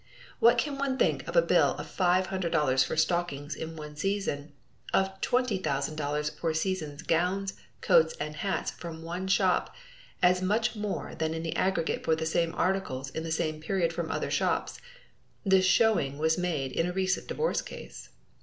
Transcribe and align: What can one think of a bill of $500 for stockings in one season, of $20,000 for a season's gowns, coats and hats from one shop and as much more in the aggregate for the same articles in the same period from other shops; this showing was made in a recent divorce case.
What 0.39 0.57
can 0.57 0.79
one 0.79 0.97
think 0.97 1.27
of 1.27 1.35
a 1.35 1.43
bill 1.43 1.75
of 1.77 1.85
$500 1.85 2.83
for 2.83 2.97
stockings 2.97 3.53
in 3.55 3.75
one 3.75 3.95
season, 3.95 4.51
of 4.95 5.21
$20,000 5.21 6.39
for 6.39 6.49
a 6.49 6.55
season's 6.55 7.03
gowns, 7.03 7.53
coats 7.81 8.15
and 8.19 8.37
hats 8.37 8.71
from 8.71 9.03
one 9.03 9.27
shop 9.27 9.75
and 10.23 10.31
as 10.35 10.41
much 10.41 10.75
more 10.75 11.09
in 11.11 11.43
the 11.43 11.55
aggregate 11.55 12.03
for 12.03 12.15
the 12.15 12.25
same 12.25 12.55
articles 12.55 13.11
in 13.11 13.21
the 13.21 13.29
same 13.31 13.61
period 13.61 13.93
from 13.93 14.09
other 14.09 14.31
shops; 14.31 14.81
this 15.45 15.65
showing 15.67 16.17
was 16.17 16.35
made 16.35 16.71
in 16.71 16.87
a 16.87 16.91
recent 16.93 17.27
divorce 17.27 17.61
case. 17.61 18.09